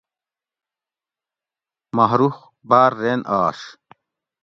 [1.95, 2.35] ماہ رخ
[2.69, 3.59] باۤر رین آش